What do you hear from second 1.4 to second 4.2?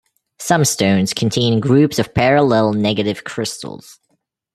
groups of parallel negative crystals.